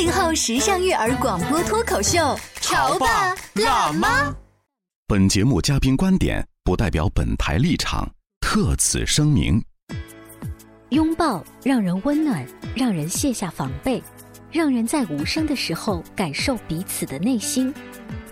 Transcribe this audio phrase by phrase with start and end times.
[0.00, 4.34] 八零后时尚育儿广播脱口秀，潮爸辣妈。
[5.06, 9.62] 本节目嘉宾观点不代表本台立场，特此声明。
[10.88, 12.42] 拥抱让人温暖，
[12.74, 14.02] 让人卸下防备，
[14.50, 17.70] 让人在无声的时候感受彼此的内心。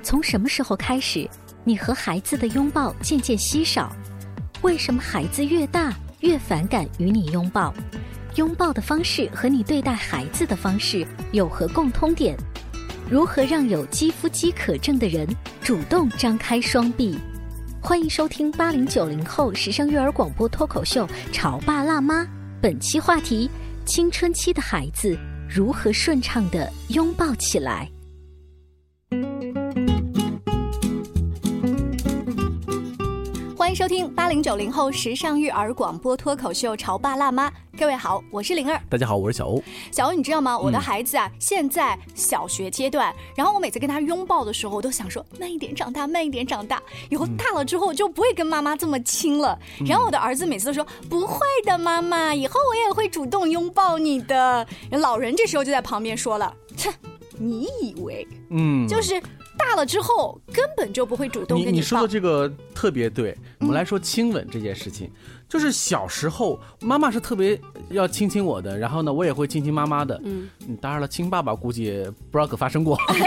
[0.03, 1.29] 从什么时候开始，
[1.65, 3.95] 你和孩子的拥抱渐渐稀少？
[4.63, 7.75] 为什么孩子越大越反感与你拥抱？
[8.35, 12.37] 拥抱的方式和你对待孩子的方式有何共通点？
[13.11, 15.27] 如何让有肌肤饥渴症的人
[15.63, 17.19] 主动张开双臂？
[17.81, 22.23] 欢迎收听八零九零后时尚育儿广播脱口秀《潮爸辣妈》。
[22.61, 23.51] 本期话题：
[23.85, 27.91] 青春期的孩子如何顺畅的拥抱起来？
[33.79, 37.49] 收听八零九零后时尚育儿广播脱口秀《潮爸辣妈》。
[37.79, 38.77] 各位好，我是灵儿。
[38.91, 39.63] 大家好，我是小欧。
[39.93, 40.59] 小欧，你知道吗？
[40.59, 46.83] 我的孩子啊，现在小学阶段，然后我每次跟他拥抱的时候，我都想说慢一点长大，慢一点长大。
[47.09, 49.57] 以后大了之后就不会跟妈妈这么亲了。
[49.87, 54.67] 然后我的儿子每次都说不会的，妈妈，以后我也会主动拥抱你的。
[54.91, 56.93] 老人这时候就在旁边说了，哼，
[57.39, 58.27] 你以为？
[58.51, 59.23] 嗯，就是
[59.59, 63.37] 大了之后根本就不会主动跟你你说的这个特别对。
[63.59, 65.11] 我们来说亲吻这件事情，
[65.49, 67.61] 就是小时候妈妈是特别
[67.91, 70.19] 要亲亲我的，然后呢，我也会亲亲妈妈的。
[70.25, 70.49] 嗯，
[70.81, 71.91] 当然了，亲爸爸估计
[72.31, 73.21] 不知道可发生过， 应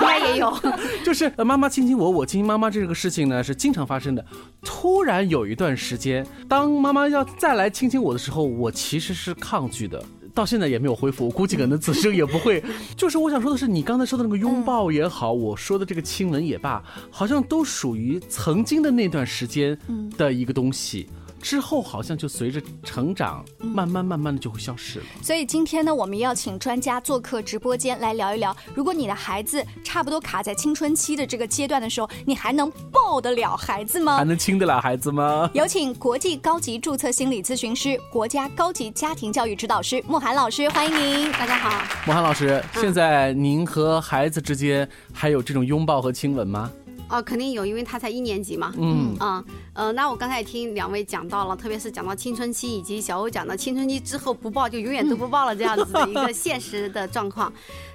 [0.00, 0.56] 该也有。
[1.04, 4.24] 就是妈妈亲亲我，我亲亲妈妈这个事情呢是经常发生的。
[4.62, 10.02] 突然有一段时间，当妈妈要再来亲亲我的时候，我其实是抗拒的。
[10.34, 12.62] 到现在也没有恢复，我估计可能此生也不会。
[12.96, 19.78] 就是我想说的是，你刚才说的那个拥抱也好，我说的这个亲吻也罢，好像都属于曾经的那段时间
[20.18, 21.08] 的一个东西。
[21.44, 25.04] 之后好像就随着成长，慢慢慢慢的就会消失了。
[25.22, 34.16] 所以今天呢，我们要请专家做客直播间来聊一聊，如果你的孩子差不多卡在青春期的这个阶段的时候，你还能抱得了孩子吗？
[34.16, 35.50] 还能亲得了孩子吗？
[35.52, 41.30] 有请国际高级注册心理咨询师、国家高级家庭教育指导师慕寒老师，欢迎您。
[41.32, 46.72] 大家好，慕寒老师，现在您和孩子之间还有这种拥抱和亲吻吗？
[47.08, 48.72] 哦，肯定有，因为他才一年级嘛。
[48.76, 49.44] 嗯啊，
[49.74, 57.52] 呃，那我刚才也听两位讲到了，特别是讲到青春期，以及小欧讲到青春期之后不抱就永远都不抱了这样子的一个 现实的状况。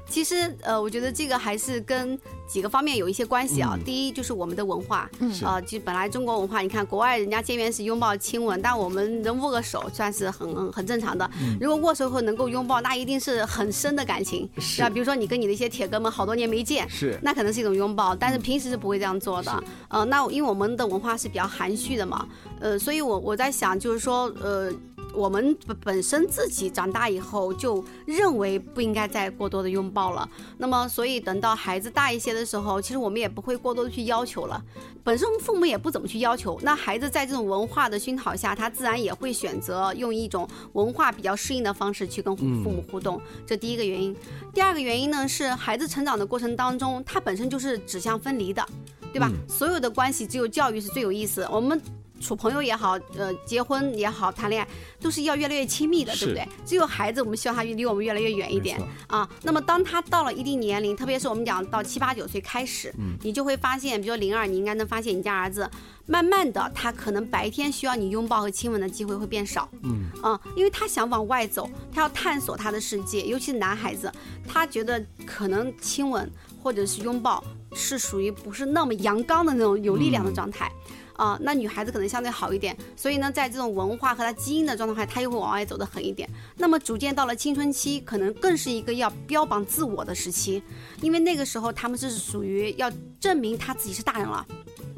[0.09, 3.77] 其实，呃，我觉得这个还是跟几个方面有一些关系啊。
[3.85, 5.09] 第一就是我们的文化，
[5.45, 11.29] 呃，就本来中国文化，你看国外人家见面是拥抱亲吻，但我们能握个手算是很很正常的。
[11.61, 14.89] 如果握手后能够拥抱，那一定是很深的感情，是吧？
[14.89, 19.63] 比如说你跟你的一些铁哥们好多年没见，是，那可能是一种拥抱，但是平时是不会这样做的。
[19.89, 22.27] 呃，那因为我们的文化是比较含蓄的嘛，
[22.59, 24.73] 呃，所以我我在想，就是说，呃。
[25.13, 30.27] 我们本身自己长大以后就认为不应该再过多的拥抱了，
[30.57, 34.63] 那么所以等到孩子大一些的时候，其实我们也不会过多的去要求了。
[35.03, 43.19] 本身父母也不怎么去要求，那孩子在这种文化的熏陶下，他自然也会选择用一种文化比较适应的方式去跟父母互动。
[43.45, 44.15] 这第一个原因。
[44.53, 48.63] 第二个原因呢是孩子成长的过程当中，他本身就是指向分离的，
[49.11, 49.31] 对吧？
[49.47, 51.47] 所有的关系只有教育是最有意思。
[51.51, 51.81] 我们。
[52.19, 54.67] 处朋友也好，呃，结婚也好，谈恋爱
[54.99, 56.47] 都是要越来越亲密的，对不对？
[56.65, 59.27] 只有孩子，我们希望他离我们越来越远一点啊。
[59.43, 65.69] 那么，当他到了一定年龄，特别是我们讲到七八九岁开始，你就会发现，比如说零二，你应该能发现你家儿子，
[66.05, 74.11] 慢慢的，他可能白天需要你拥抱和亲吻的机会会变少，嗯啊，因为他想往外走，他要探索他的世界，尤其是男孩子，
[74.47, 76.29] 他觉得可能亲吻
[76.61, 77.43] 或者是拥抱
[77.73, 80.71] 是属于不是那么阳刚的那种有力量的状态。
[81.13, 86.29] 啊，那女孩子可能相对好一点，所以呢，在这种文化和她基因的状态下，她又会往外走得狠一点。
[86.55, 90.63] 那么逐渐到了青春期，可能更是一个要标榜自我的时期，
[91.01, 92.89] 因为那个时候他们是属于要
[93.19, 94.47] 证明他自己是大人了。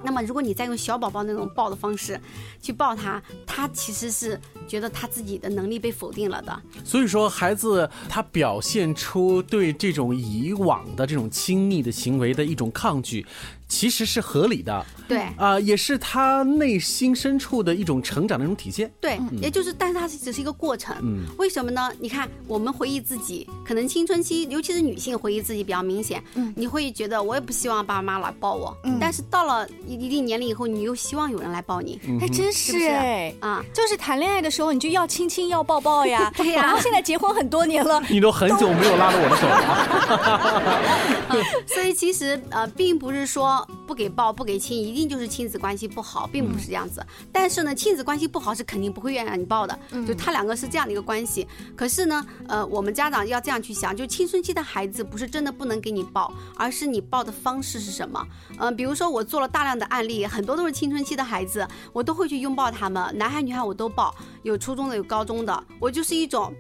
[0.04, 2.20] 那么如果你再用小宝宝那种抱的方式
[2.62, 6.62] 去抱他，他其实是觉得他自己的能力被否定了的。
[6.84, 13.26] 所以说，孩子他表现出对这种以往的这种亲密的行为的一种抗拒，
[13.72, 14.86] 其实是合理的。
[15.08, 18.90] 对啊、也是他内心深处的一种成长的一种体现。
[19.02, 20.96] 对，也就是，但是它只是一个过程。
[21.02, 21.92] 嗯为什么呢？
[22.00, 26.24] 你看，我们回忆自己，可能青春期，尤其是女性回忆自己比较明显。
[26.36, 32.00] 嗯，你会觉得我也不希望爸爸妈妈来抱我，嗯但是到了一一定年龄以后，你又希望有人来抱你。
[32.20, 33.34] 还真是哎。
[33.42, 41.44] 啊，就是谈恋爱的时候，你就要亲亲要抱抱呀， 对呀然后现在结婚很多年了，你都很久没有拉着我的手了。
[41.68, 47.06] 所以其实呃，并不是说不给抱、不给亲，一定就是亲子关系不好，并不是这样子。
[47.32, 49.78] 但是呢，亲子关系不好是肯定不会愿意让你抱的，
[50.08, 51.48] 就他两个是这样的一个关系。
[51.76, 58.26] 可是呢，呃，我们家长要这样去想，就青春期的孩子不是真的不能给你抱，而是你抱的方式是什么。
[58.60, 64.14] 嗯、比如说我做了大量的案例，很多都是青春期的孩子，我都会去拥抱他们，男孩女孩我都抱，
[64.44, 66.54] 有初中的，有高中的，我就是一种。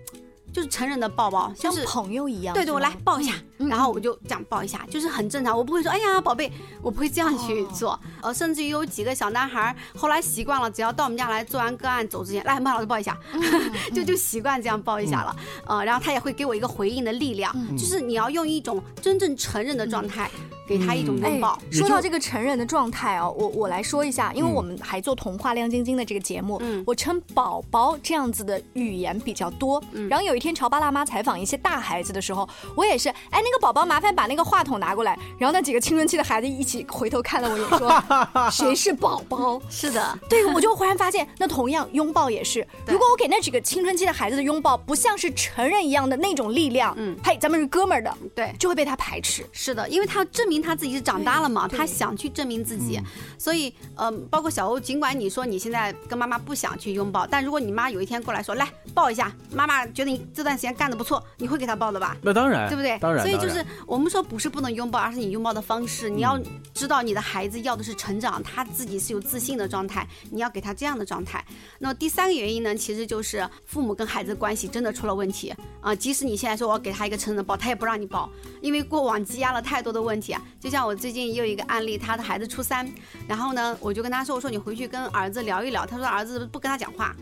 [0.52, 2.54] 就是成人的抱抱，就像是朋友一样。
[2.54, 6.52] 对对，我来抱一下，然后我就这样抱一下，就是很正常，我不会说哎呀宝贝，
[6.82, 8.00] 我不会这样去做。
[8.22, 13.18] 呃，甚至于有几个小男孩儿后来习惯了，只要到我们家来做完个案走之前，来妈老师抱一下，
[13.94, 15.36] 就就习惯这样抱一下了。
[15.66, 20.30] 呃，然后他也会给我一个回应的力量，就是你要用一种真正成人的状态，
[20.68, 21.52] 给他一种拥抱。
[21.54, 29.82] 哎说到这个成人的状态哦，我我来说一下，因为我们还做童话亮晶晶的这个节目，嗯我称宝宝这样子的语言比较多。
[30.10, 38.02] 然后有一天潮爸辣妈采访一些大孩子的时候，我也是，哎，那个宝宝麻烦把那个话筒拿过来，然后那几个青春期的孩子一起回头看了我一眼，说
[38.50, 39.62] 谁是宝宝？
[39.70, 48.52] 是的，对，我就忽然发现，那同样拥抱也是，如果我给那几个青春期的孩子的拥抱不像是成人一样的那种力量，嗯嘿，咱们是哥们儿的，对。
[48.58, 49.46] 就会被他排斥。
[49.52, 53.00] 是的，因为他证明他自己是长大了嘛，他想去证明自己，
[53.38, 62.16] 所以呃，包括小欧，尽管你说你现在跟妈妈不想去拥抱，但如果你妈有一天过来说来抱一下，妈妈觉得你这段时间干的不错，你会给他抱的吧？
[62.22, 62.98] 那当然，对不对？
[63.00, 66.10] 当然，所以就是我们说不是不能拥抱，而是你拥抱的方式。
[66.10, 66.40] 你要
[66.74, 71.44] 知道你的孩子要的是成长，他自己是有自信的状态，你要给他这样的状态。
[71.80, 78.30] 那么第三个原因呢，其实就是父母跟孩子的关系真的出了问题啊、即使你现在说我要给他一个成人的抱，他也不让你抱，
[78.62, 80.42] 因为过往积压了太多的问题啊。
[80.60, 82.88] 就像我最近也有一个案例，他的孩子初三，
[83.28, 85.86] 然后呢，我就跟他说，我说你回去跟儿子聊一聊。
[85.86, 87.16] 他说儿子不跟他讲话。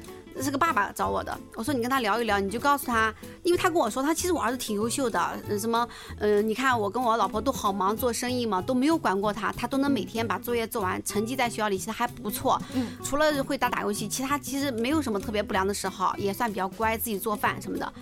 [0.44, 3.14] 是个爸爸找我的，我说你跟他聊一聊，你就告诉他，
[3.44, 5.20] 因为他跟我说他其实我儿子挺优秀的，
[5.50, 5.88] 呃什么，
[6.18, 17.94] 呃，你看我跟我老婆都好忙做生意嘛，都没有管过他，他都能每天把作业做完，成绩在学校里其实还不错，嗯，除了会打打游戏，其他其实没有什么特别不良的嗜好，也算比较乖，自己做饭什么的。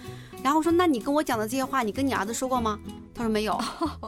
[0.43, 2.79] 然后我说那你跟我讲的这些话，你跟你儿子说过吗？
[3.13, 3.59] 他说没有。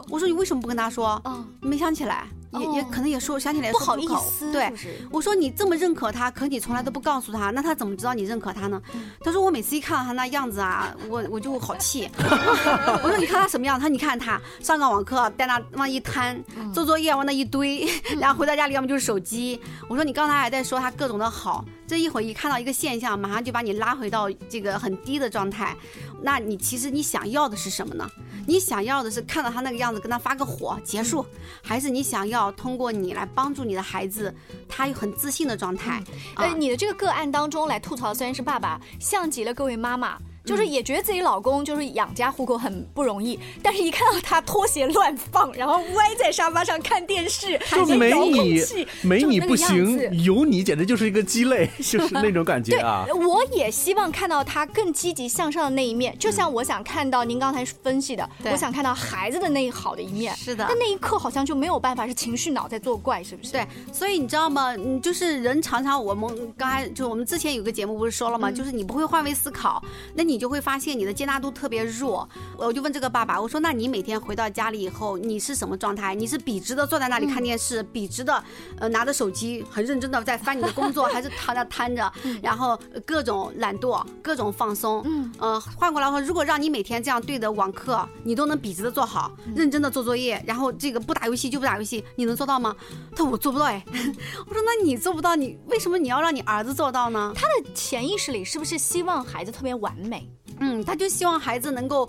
[0.08, 1.20] 我说你为什么不跟他说？
[1.24, 4.72] 嗯没想起来，也也哦可能也说想起来也不好意思，对
[5.10, 8.80] 我说你这么认可他，可你从来都不告诉他，那他怎么知道你认可他呢？
[9.20, 12.10] 他说我每次一看到他那样子啊，我我就好气。
[12.18, 13.78] 我说你看他什么样？
[13.78, 16.42] 他说你看他上个网课在那往一摊，
[16.74, 17.86] 做作业往那一堆，
[18.18, 19.60] 然后回到家里要么就是手机。
[19.88, 25.76] 我说你刚才还在说他各种的好，这一会儿一看到一个现象，马上就把你拉回到这个很低的状态。
[26.22, 28.08] 那你其实你想要的是什么呢？
[28.46, 31.26] 你想要的是看到他那个样子跟他发个火结束，
[31.60, 34.32] 还是你想要通过你来帮助你的孩子，
[34.68, 36.00] 他有很自信的状态？
[36.36, 40.16] 呃，你的这个个案当中来吐槽，虽然是爸爸，像极了各位妈妈。
[40.44, 48.62] 就是也觉得自己老公就是养家糊口很不容易，但是一看到他拖鞋乱放，然后歪在沙发上看电视，就没你，
[49.02, 60.34] 没你不行，有你简直就是一个鸡肋，就是那种感觉 对啊。，我也希望看到他更积极向上的那一面，就像我想看到您刚才分析的，我想看到孩子的那一好的一面。
[60.36, 63.52] 是的但那一刻好像就没有办法，是情绪脑在作怪，是不是？
[63.52, 64.74] 对，所以你知道吗？
[64.76, 68.50] 嗯，就是人常常我们刚才就我们之前有个节目不是说了吗？
[68.50, 69.82] 就是你不会换位思考，
[70.14, 72.28] 那你就会发现你的接纳度特别弱。
[72.56, 76.14] 我就问这个爸爸，我说那你每天回到家里以后，你是什么状态？
[76.14, 78.42] 你是笔直的坐在那里看电视，笔直的
[78.78, 85.02] 呃拿着手机很认真的在翻你的工作，还是躺那瘫着， 然后呃各种懒惰，各种放松？
[85.04, 92.74] 嗯，呃，换过来说，如果让你每天这样对着网课，你都能笔直的做好，认真的做作业，然后这个不打游戏就不打游戏，你能做到吗？
[93.12, 93.82] 他说我做不到哎。
[94.46, 97.32] 我说那你做不到，你为什么你要让你儿子做到呢？
[97.34, 100.19] 他的潜意识里是不是希望孩子特别完美？
[100.60, 102.08] 嗯，他就希望孩子能够，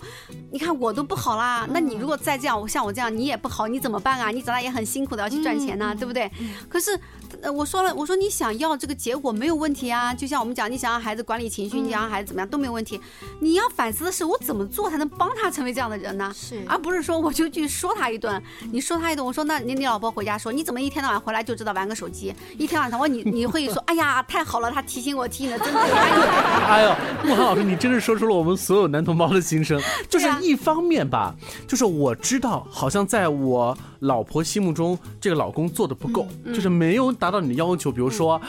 [0.50, 4.30] 你看我都不好啦，那你如果再这样，我像我这样，你也不好，你怎么办啊？
[4.30, 6.30] 你长大也很辛苦的要去赚钱呐、对不对？
[6.68, 6.98] 可是
[7.42, 13.00] 呃我说了，我说你想要这个结果没有问题啊，就像我们讲，你想让孩子管理情绪，你想让孩子怎么样都没有问题。
[13.40, 16.32] 你要反思的是，我怎么做才能帮他成为这样的人呢？
[16.34, 18.40] 是而不是说我就去说他一顿。
[18.70, 22.32] 你说他一顿，我说那你你老婆回家说，你怎么一天到晚回来就知道玩个手机？
[22.56, 25.80] 一天晚上我你你会说，哎呀，太好了，他提醒我提醒的真的。
[26.68, 26.94] 哎呦，
[27.28, 29.80] 慕寒老师，你真是说出了我们所有男同胞的心声。
[30.08, 31.34] 就是一方面吧，
[31.66, 38.40] 就是我知道，好像在我老婆心目中，这个老公做的不够，就是没有达到你的要求，比如说。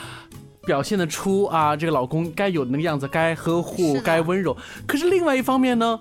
[0.65, 4.55] 表现得出啊，这个老公该有的那个样子，该呵护该温柔。
[4.87, 5.99] 可是另外一方面呢，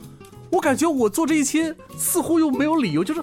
[0.51, 3.21] 我感觉我做这一切似乎又没有理由，就是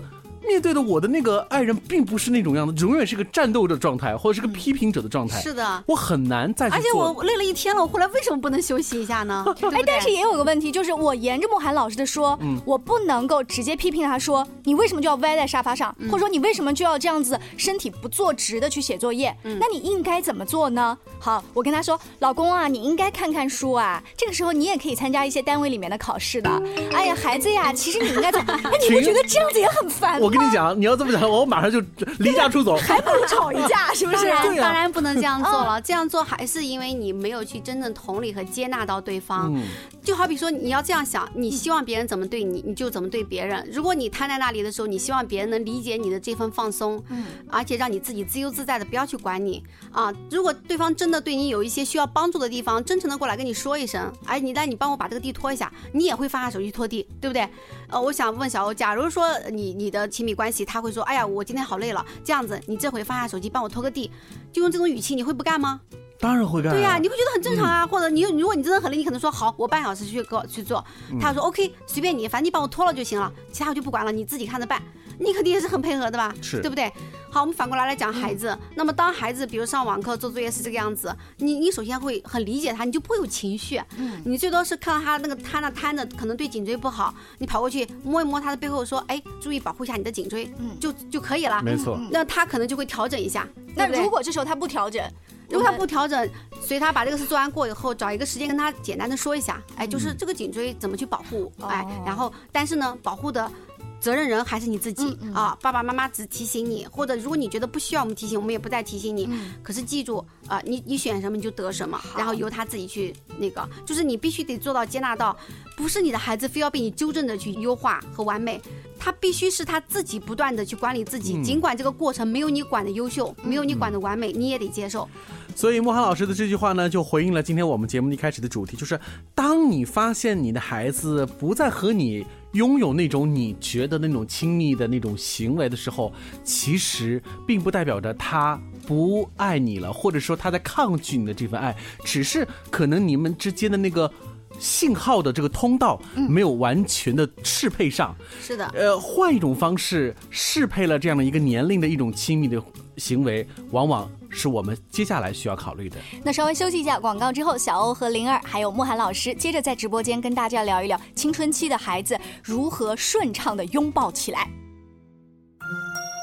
[0.49, 5.39] 面对的我的那个爱人，并不是那种样子，永远是个战斗的状态，或者是个批评者的状态。
[5.39, 6.89] 是的我很难再而且。
[6.91, 9.45] 我累了一天了，我后来为什么不能休息一下呢？
[9.61, 19.35] 对对，哎但是也有个问题，就是我沿着慕寒老师的说，嗯我不能够直接批评他说，你为什么就要歪在沙发上，或者说你为什么就要这样子身体不坐直的去写作业？
[19.43, 20.97] 那你应该怎么做呢？
[21.19, 26.49] 好，我跟他说，老公啊，你应该看看书啊，这个时候你也可以参加一些单位里面的考试的。
[26.91, 30.27] 哎呀，孩子呀，其实你应该做， 哎，你不觉得这样子也很烦吗？
[30.39, 31.79] 我跟你讲，你要这么讲，我马上就
[32.19, 32.77] 离家出走。
[32.79, 34.29] 还不如吵一架， 是不是？
[34.29, 35.81] 当然，当然不能这样做了。
[35.81, 39.53] 这样做还是因为你没有去真正同理和接纳到对方。
[39.53, 39.63] 嗯
[40.01, 43.67] 就好比说，你要这样想，你希望别人怎么对你，你就怎么对别人。
[43.71, 50.11] 如果你瘫在那里的时候，你希望别人能理解你的这份放松，嗯，而且让你自己自由自在的，不要去管你啊。
[50.31, 57.47] 如果对方真的对你有一些需要帮助的地方，真诚的过来跟你说一声，哎，你来，你帮我把这个地拖一下，你也会放下手机拖地，对不对？
[57.89, 64.11] 呃，我想问小欧，假如说你你的亲密关系，他会说，哎呀，我今天好累了，这样子，你这回放下手机帮我拖个地，
[64.51, 65.79] 就用这种语气，你会不干吗？
[66.19, 66.75] 当然会干、啊。
[66.75, 67.87] 对呀、你会觉得很正常啊。
[67.87, 70.83] 或者你如果你真的很累，你可能说好，我半小时去给我去做。
[71.21, 74.81] 他说 OK，随便你，反正你帮我拖了就行了，其他我就不管了，你自己看着办。
[75.19, 76.33] 你肯定也是很配合的吧？
[76.41, 76.91] 是对不对？
[77.31, 78.57] 好，我们反过来来讲孩子。
[78.75, 83.79] 那么当孩子比如上网课做作业是这个样子，你你首先会很理解他，你就不会有情绪。
[83.97, 91.61] 嗯，你最多是看到他那个瘫那瘫着，可能对颈椎不好，你跑过去摸一摸他的背后，说哎，注意保护一下你的颈椎，嗯，就就可以了。
[91.61, 91.99] 没错。
[92.09, 93.47] 那他可能就会调整一下。
[93.75, 95.03] 那如果这时候他不调整，
[95.49, 96.27] 如果他不调整，
[96.61, 103.51] 随他把这个事做完过以后，找一个时间跟他简单的说一下，哎，就是这个颈椎怎么去保护，哎，然后但是呢，保护的。
[103.99, 105.57] 责任人还是你自己、啊！
[105.61, 109.29] 爸爸妈妈只提醒你，或者如果你觉得不需要我们提醒，我们也不再提醒你。
[109.61, 115.35] 可是记住啊、你你选什么你就得什么，然后由他自己去那个，就是你必须得做到接纳到，
[115.77, 118.59] 不是你的孩子非要被你纠正的去优化和完美，
[118.97, 125.07] 他必须是他自己不断的去管理自己，尽管这个过程没有你管的优秀，没有你管的完美，你也得接受。
[125.55, 128.99] 所以莫涵老师的这句话呢，就回应了今天我们节目一开始的主题，就是
[129.35, 136.11] 当你发现你的孩子不再和你拥有那种你觉得那种亲密的那种行为的时候，
[136.43, 144.11] 其实并不代表着他不爱你了，或者说他在抗拒你的这份爱，只是可能你们之间的那个。
[144.57, 152.61] 信号的这个通道没有完全的适配上，是的，呃，换一种方式适配了这样的一个年龄的一种亲密的
[152.99, 155.97] 行为，往往是我们接下来需要考虑的。
[156.23, 164.47] 那稍微休息一下广告之后，小欧和灵儿还有慕涵老师接着在直播间跟大家聊一聊青春期的孩子如何顺畅的拥抱起来。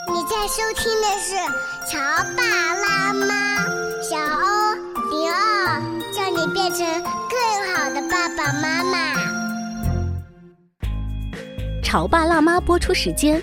[0.08, 1.34] 你在收听的是
[1.90, 1.98] 《潮
[2.36, 2.42] 爸
[2.74, 3.66] 辣妈》，
[4.08, 4.74] 小欧
[5.10, 9.16] 灵儿，叫你变成更好的爸爸妈妈。
[11.82, 13.42] 潮爸辣妈播出时间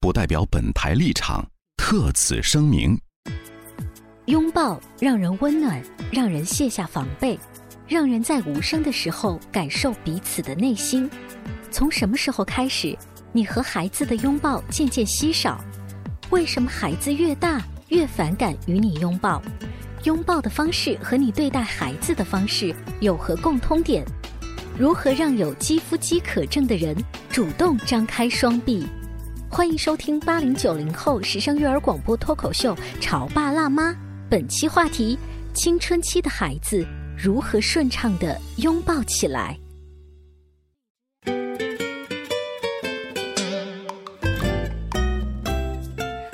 [0.00, 1.44] 不代表本台立场，
[1.76, 2.96] 特此声明。
[4.26, 7.36] 拥抱让人温暖，让人卸下防备，
[7.88, 11.10] 让人在无声的时候感受彼此的内心。
[11.72, 12.96] 从什么时候开始，
[13.32, 15.60] 你和孩子的拥抱渐渐稀少？
[16.30, 19.42] 为什么孩子越大越反感与你拥抱？
[20.04, 24.06] 拥抱的方式和你对待孩子的方式有何共通点？
[24.78, 26.96] 如何让有肌肤饥渴症的人
[27.28, 28.86] 主动张开双臂？
[29.50, 33.90] 欢迎收听八零九零后时尚育儿广播脱口秀《潮爸辣妈》。
[34.28, 35.18] 本期话题：
[35.54, 36.86] 青春期的孩子
[37.16, 39.58] 如何顺畅的拥抱起来？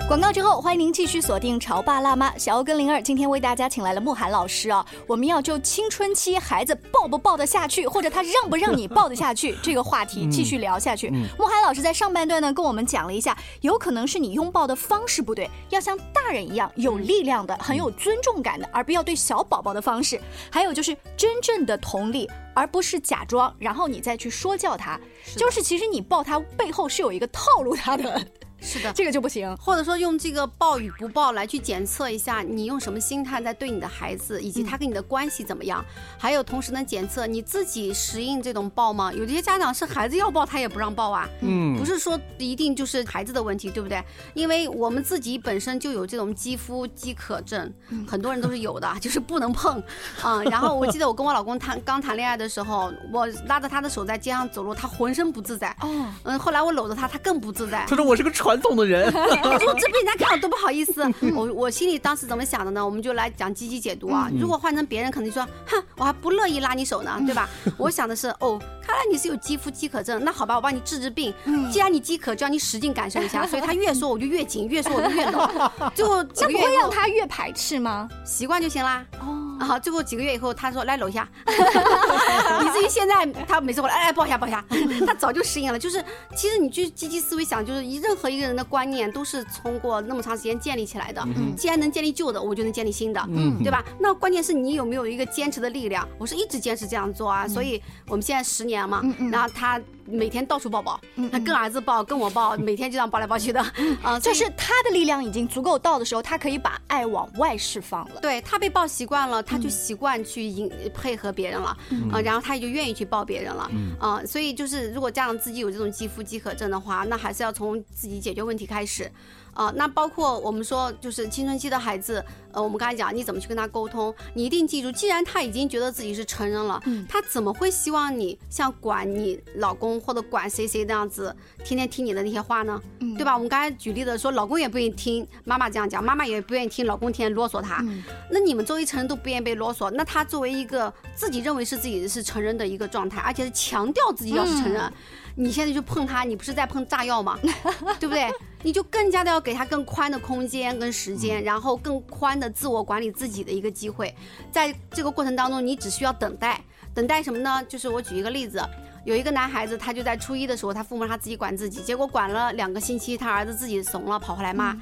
[0.07, 11.09] 广告之后，欢迎您继续锁定《潮爸辣妈》，小欧跟灵儿今天为大家请来了慕寒老师啊，我们要就青春期孩子抱不抱得下去，或者他让不让你抱得下去这个话题继续聊下去。
[11.39, 20.21] 慕寒老师在上半段呢跟我们讲了一下，有可能是你拥抱的方式不对，要像大人一样有力量的、很有尊重感的，而不要对小宝宝的方式。
[20.51, 25.01] 还有就是真正的同理，而不是假装，然后你再去说教他。
[25.35, 28.23] 就是其实你抱他背后是有一个套路他的。
[28.65, 29.55] 是的，这个就不行。
[29.59, 35.85] 或者说用这个抱与不抱来去检测一下你用什么心态在对你的孩子，以及他跟你的关系怎么样。
[36.19, 39.13] 还有同时能，检测你自己适应这种抱吗？
[39.13, 41.29] 有些家长是孩子要抱他也不让抱啊。
[41.43, 44.03] 嗯，不是说一定就是孩子的问题，对不对？
[44.33, 47.71] 因为我们自己本身就有这种肌肤饥渴症，
[48.09, 49.83] 很多人都是有的， 就是不能碰
[50.23, 50.43] 啊。
[50.51, 55.69] 然后我记得我跟我老公谈刚谈恋爱的时候，我拉着他的手在街上走路，他浑身不自在。
[55.83, 57.85] 哦，嗯，后来我搂着他，他更不自在。
[57.87, 58.54] 他说我是个传。
[58.55, 61.03] 传统的人，我 这被人家看到多不好意思。
[61.35, 62.85] 我我心里当时怎么想的呢？
[62.85, 64.31] 我们就来讲积极解读啊。
[64.39, 67.49] 如果换成别人，可能就说，哼，我还不乐意拉你手呢，对吧？
[67.77, 71.35] 我想的是，哦，看来你是有肌肤饥渴症，那好吧，我帮你治治病。
[71.73, 73.45] 既然你饥渴，就让你使劲感受一下。
[73.45, 75.71] 所以他越说我就越紧，越说我就越冷。
[75.95, 78.09] 最后这不会让他越排斥吗？
[78.25, 79.05] 习惯就行啦。
[79.21, 79.44] 哦。
[79.61, 84.65] 好，最后几个月以后，他说来搂一下， 以至于现在他每次过来，哎，抱一下，抱一下，
[85.07, 85.79] 他早就适应了。
[85.79, 86.05] 就是
[86.37, 91.23] 其实你去积极思维想，就是任何一个人的观念都是通过那么长时间建立起来的。
[91.37, 93.85] 嗯，既然能建立旧的，我就能建立新的，嗯，对吧？
[93.99, 96.07] 那关键是你有没有一个坚持的力量？
[96.19, 99.81] 我是一直坚持这样做啊，所以我们现在十年嘛，然后他。
[100.07, 101.01] 每天到处抱抱，
[101.33, 103.65] 他跟儿子抱，跟我抱，每天就这样抱来抱去的，
[104.05, 108.21] 啊，就是他的力量已经足够到的时候，他可以把爱往外释放了。
[108.21, 111.77] 对他被抱习惯了，他就习惯去迎配合别人了，
[112.11, 119.11] 啊，然后他也就愿意去抱别人了，啊，所以就是如果家长自己有这种肌肤饥渴症的话，那还是要从自己解决问题开始。
[119.55, 124.15] 啊，那包括我们说，就是青春期的孩子，呃，我们刚才讲，你怎么去跟他沟通？
[124.35, 132.81] 你一定记住，既然他已经觉得自己是成人了，他怎么会希望你像管你老公或者管谁谁那样子，天天听你的那些话呢？
[133.17, 133.33] 对吧？
[133.35, 137.85] 我们刚才举例的说，老公也不愿意听妈妈这样讲，妈妈也不愿意听老公天天啰嗦他。
[138.31, 144.93] 那你们作为成人都不愿意被啰嗦，那他作为一个自己认为是自己是成人的一个状态，而且是强调自己要是成人。
[145.37, 147.39] 你现在就碰他，你不是在碰炸药吗？
[147.99, 148.31] 对不对？
[148.63, 154.15] 你就更加的要给他更宽的空间跟时间，然后更宽的自我管理自己的一个机会。
[154.51, 156.61] 在这个过程当中，你只需要等待，
[156.95, 157.63] 等待什么呢？
[157.69, 158.63] 就是我举一个例子。
[159.05, 164.75] 有一个男孩子，他就在初一的时候，他父母他自己管自己，结果管了两个星期，他儿子自己怂了，跑回来骂，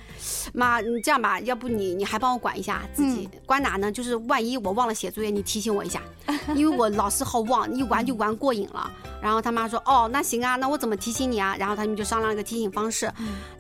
[0.55, 3.91] 妈，你这样吧，要不你你还帮我管一下自己，管哪呢？
[3.91, 6.01] 就是万一我忘了写作业，你提醒我一下，
[6.55, 8.91] 因为我老是好忘，一玩就玩过瘾了。
[9.21, 11.55] 然后他妈说，哦，那行啊，那我怎么提醒你啊？
[11.57, 13.13] 然后他们就商量一个提醒方式。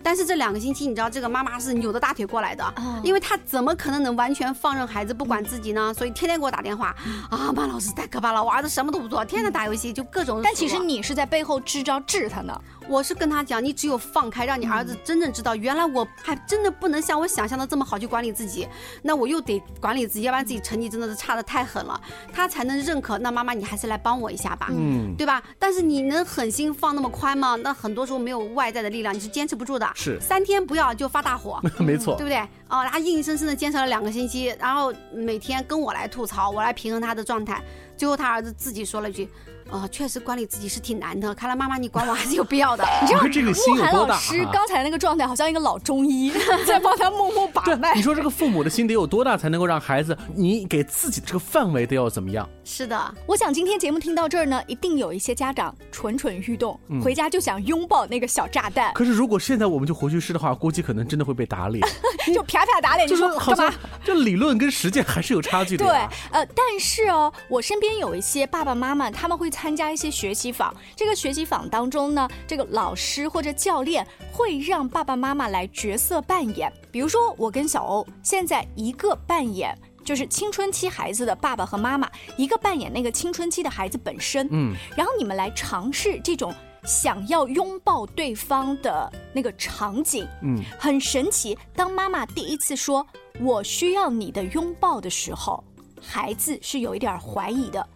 [0.02, 5.94] 但是这两个星期，你知道这个妈妈是扭着大腿过来的，因为她怎么可能能完全放任孩子不管自己呢？
[5.94, 6.94] 所以天天给我打电话，
[7.30, 10.42] 啊，马老师太可怕了，我儿子什么都不做，天天打游戏，就各种。
[10.54, 12.58] 其实你是在背后支招治他呢。
[12.88, 18.66] 我是跟他讲，你只有放开，让你儿子真正知道，原来我还真的不能像我想象的这么好去管理自己，
[19.02, 21.98] 那我又得管理自己，要不然自己成绩真的是差的太狠了，
[22.32, 23.16] 他才能认可。
[23.18, 25.40] 那妈妈，你还是来帮我一下吧，嗯，对吧？
[25.60, 27.54] 但是你能狠心放那么宽吗？
[27.54, 29.88] 那很多时候没有外在的力量，你是坚持不住的。
[29.94, 32.38] 是三天不要就发大火， 没错，对不对？
[32.68, 37.62] 哦，他硬生生的坚持了两个星期，然后每天跟我来吐槽，我来平衡他的状态，
[37.96, 39.28] 最后他儿子自己说了一句。
[39.72, 41.34] 哦，确实管理自己是挺难的。
[41.34, 42.84] 看来妈妈你管我还是有必要的。
[43.00, 44.14] 你知道这个心有多大？
[44.14, 46.30] 老师刚才那个状态好像一个老中医
[46.66, 47.94] 在帮他默默把脉。
[47.94, 52.46] 你说这个父母的心得有多大，才能够让孩子你给自己的这个范围都要怎么样？
[52.64, 58.92] 是的，我想今天节目听到这儿呢，一定有一些家长蠢蠢欲动，回家就想拥抱那个小炸弹。
[58.92, 61.82] 可是如果现在我们就回去试的话，估计可能真的会被打脸，
[62.34, 63.08] 就啪啪打脸。
[63.08, 63.72] 就说好吧
[64.04, 65.84] 这理论跟实践还是有差距的。
[65.84, 65.94] 对，
[66.30, 70.32] 呃，但是哦，我身边有一些爸爸妈妈，他们会参加一些学。
[70.32, 76.72] 习坊这个学习坊当中呢，这个老师或者教练会让爸爸妈妈来角色扮演。
[76.90, 84.48] 比如说，我跟小欧现在一个扮演就是青春期孩子的爸爸和妈妈，一个扮演那个青春期的孩子本身。
[84.50, 86.52] 嗯，然后你们来尝试这种
[86.84, 90.26] 想要拥抱对方的那个场景。
[90.42, 91.56] 嗯，很神奇。
[91.76, 93.06] 当妈妈第一次说
[93.38, 95.62] “我需要你的拥抱”的时候，
[96.00, 97.86] 孩子是有一点怀疑的。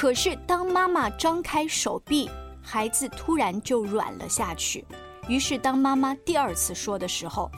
[0.00, 2.30] 可是，当妈妈张开手臂，
[2.62, 4.84] 孩子突然就软了下去。
[5.26, 7.50] 于是当妈妈第二次说的时候，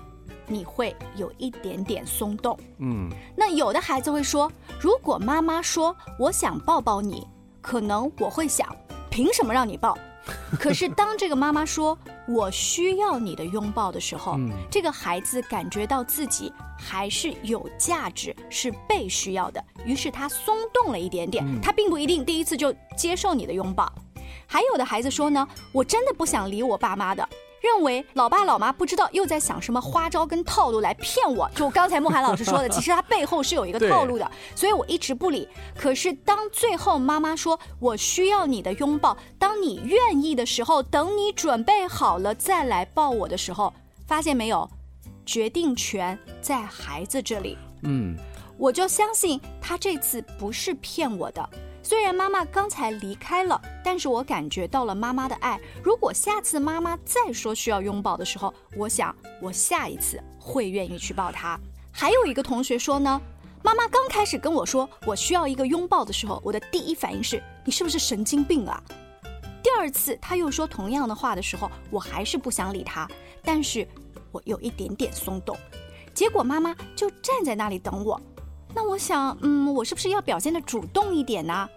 [0.46, 2.58] 你会有一点点松动。
[2.78, 4.50] 嗯，那有的孩子会说，
[4.80, 7.28] 如果妈妈说我想抱抱你，
[7.60, 8.74] 可能我会想，
[9.10, 9.94] 凭什么让你抱？
[10.58, 11.96] 可是当这个妈妈说
[12.32, 21.44] 我需要你的拥抱的时候，嗯这个孩子感觉到自己还是有价值，是被需要的，于是他松动了一点点。
[21.60, 23.92] 他并不一定第一次就接受你的拥抱。
[24.46, 27.28] 还有的孩子说呢，我真的不想理我爸妈的。
[27.60, 35.48] 认为老爸老妈不知道又在想什么花招跟套路来骗我，就刚才慕寒老师说的，其实他背后是有一个套路的， 所以我一直不理。
[35.76, 43.72] 可是当最后妈妈说我需要你的拥抱，当你愿意的时候，等你准备好了再来抱我的时候，
[44.06, 44.68] 发现没有，
[45.26, 47.58] 决定权在孩子这里。
[47.82, 48.16] 嗯，
[48.56, 51.50] 我就相信他这次不是骗我的。
[51.82, 55.58] 虽然妈妈刚才离开了，但是我感觉到了妈妈的爱。
[55.82, 61.58] 如果下次妈妈再说需要拥抱的时候，我想我下一次会愿意去抱她。
[61.90, 63.20] 还有一个同学说呢，
[63.62, 68.80] 妈妈刚开始跟我说我需要一个拥抱的时候，我的第一反应是你是不是神经病啊？
[69.62, 73.08] 第二次他又说同样的话的时候，我还是不想理他，
[73.42, 73.88] 但是
[74.30, 75.56] 我有一点点松动。
[76.12, 78.20] 结果妈妈就站在那里等我。
[78.74, 81.68] 那我想，嗯，我是不是要表现的主动一点呢？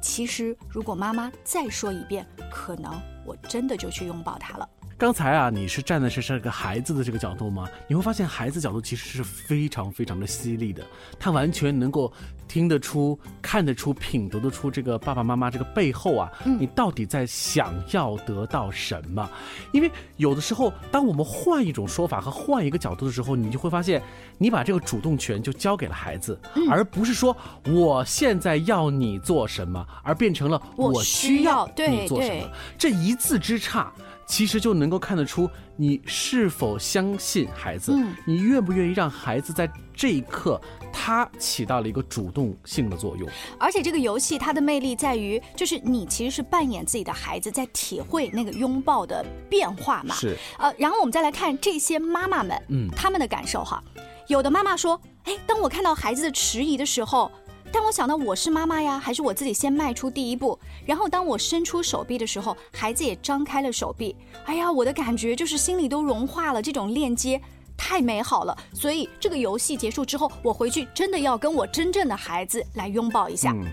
[0.00, 2.92] 其实，如果妈妈再说一遍，可能
[3.26, 4.68] 我真的就去拥抱她了。
[5.00, 7.66] 刚才啊，你是站的是这个孩子的这个角度吗？
[7.88, 10.84] 你会发现孩子角度其实是非常非常的犀利的，
[11.18, 12.12] 他完全能够
[12.46, 19.26] 听得出、看得出、品读得出这个爸爸妈妈这个背后啊，你到底在想要得到什么？
[19.72, 24.02] 因为有的时候，当我们换一种说法和换一个角度的时候，你就会发现，
[24.36, 26.38] 你把这个主动权就交给了孩子，
[26.70, 27.34] 而不是说
[27.64, 32.46] 我现在要你做什么，而变成了我需要你做什么。
[32.76, 33.90] 这一字之差。
[34.30, 40.58] 其实就能够看得出你是否相信孩子，嗯、你愿不愿意让孩子在这一刻
[40.92, 43.28] 他起到了一个主动性的作用。
[43.58, 50.14] 而且这个游戏它的魅力在于，就是你其实是扮演自己的孩子，在体会那个拥抱的变化嘛。
[50.14, 50.36] 是。
[50.58, 53.82] 呃，然后我们再来看这些妈妈们，嗯，他们的感受哈。
[54.28, 57.28] 有的妈妈说，哎，当我看到孩子的迟疑的时候。
[57.72, 60.58] 但我想到我是妈妈呀，还是我自己先迈出第一步？
[60.84, 64.16] 然后当我伸出手臂的时候，孩子也张开了手臂。
[64.44, 67.40] 哎呀，我的感觉就是心里都融化了，这种链接
[67.76, 68.56] 太美好了。
[68.72, 73.52] 所以这个游戏结束之后，我回去真的要跟我真正的孩子来拥抱一下。
[73.52, 73.64] 嗯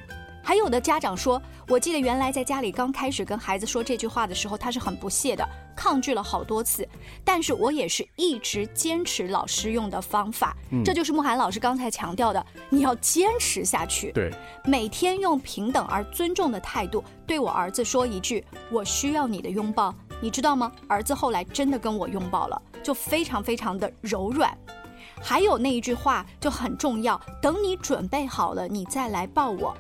[0.44, 5.46] 还有的家长说，我记得原来在家里刚开始跟孩子说这句话的时候，他是很不屑的，
[5.78, 6.86] 抗拒了好多次。
[7.24, 14.12] 但是我也是一直坚持老师用的方法，嗯这就是慕寒老师刚才强调的，你要坚持下去。
[14.12, 14.30] 对，
[14.66, 20.72] 每天用平等而尊重的态度对我儿子说一句“我需要你的拥抱”，你知道吗？
[20.88, 24.58] 儿子后来真的跟我拥抱了，就非常非常的柔软。
[25.22, 29.76] 还有那一句话就很重要，等你准备好了，你再来抱我。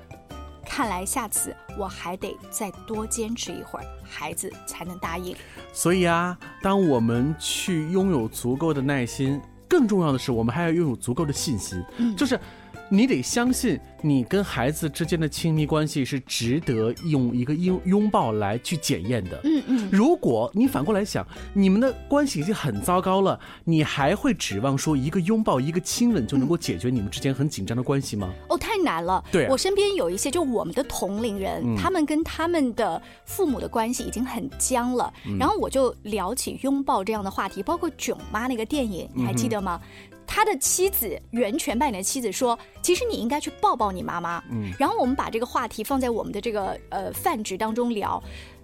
[0.77, 5.35] 看来下次我还得再多坚持一会儿，孩子才能答应。
[5.73, 12.39] 所以啊，当我们去拥有足够的耐心，更重要的是，我们还要拥有足够的信心，嗯、就是。
[12.89, 19.39] 你得相信，你跟孩子之间的亲密关系是值得用一个拥拥抱来去检验的。
[19.43, 19.89] 嗯嗯。
[19.91, 28.33] 如果你反过来想，你们的关系已经很糟糕了，你还会指望说一个拥抱、一个亲吻就能够解决你们之间很紧张的关系吗？
[28.49, 29.23] 哦，太难了。
[29.31, 35.13] 对、啊，我身边有一些就我们的同龄人，嗯、他们跟他们的父母的关系已经很僵了。
[35.25, 39.81] 嗯、然后我就聊起拥抱这样的话题，包括《囧妈》那个电影，你还记得吗？
[39.83, 48.21] 嗯他的妻子袁泉扮演的妻子说：“其实你应该去抱抱你妈妈。”嗯，然后我们把这个话题放在我们的这个呃饭局当中聊，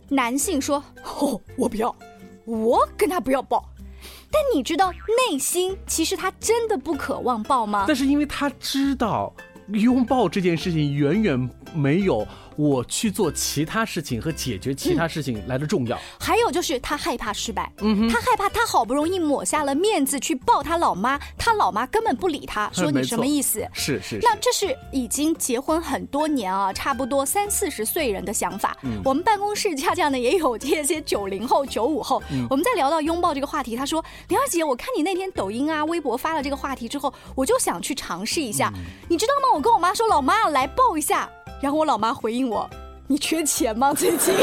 [0.09, 0.83] 男性说
[1.19, 1.95] ：“哦，我不要，
[2.45, 3.67] 我跟他不要抱。”
[4.29, 4.91] 但你知道
[5.29, 7.85] 内心其实他真的不渴望抱吗？
[7.87, 9.33] 但是因为他知道
[9.69, 12.27] 拥抱这件事情远远没有。
[12.55, 15.97] 我去做其他事情和解决其他事情来的重要。
[15.97, 23.67] 嗯、还有就是他害怕失败，嗯、他害怕他好不容易抹下了面子去抱他老妈，他老妈根本不理他， 说你什么意思？
[23.73, 24.19] 是是。
[24.21, 28.77] 那这是已经结婚很多年啊，差不多三四十岁人的想法。
[28.83, 32.21] 嗯、我们办公室恰恰呢也有这些九零后、九五后。
[32.31, 38.71] 嗯、我们在聊到拥抱这个话题，他说：“玲儿姐，我看你那天抖音啊、微博发了这个话题之后，我就想去尝试一下。
[38.75, 39.55] 嗯你知道吗？
[39.55, 41.29] 我跟我妈说，老妈来抱一下。”
[41.63, 42.69] 然后我老妈回应我。
[43.07, 43.93] 你缺钱吗？
[43.95, 44.35] 最近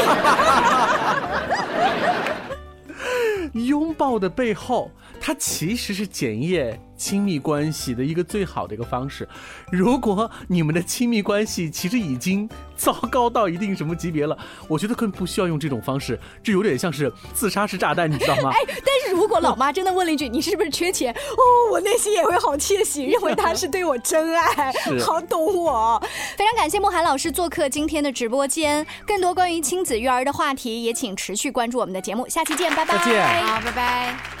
[3.67, 4.89] 拥抱的背后，
[5.23, 9.27] 它其实是检验亲密关系的一个最好的一个方式。
[9.71, 14.35] 如果你们的亲密关系其实已经糟糕到一定什么级别了，
[14.67, 18.49] 我觉得更不需要用这种方式，这有点像是自杀式炸弹，你知道吗？
[18.57, 24.73] 哎，但是如果老妈真的问了一句“你是不是缺钱”，哦，我内心也会好窃喜，认为她是对我真爱，
[25.05, 26.01] 好懂我。
[26.35, 32.97] 非常感谢慕寒老师做客今天的直播间，更多关于亲子育儿的话题，也请持续关注我们的节目，下期见，拜拜。
[32.97, 34.40] 再见好，拜拜。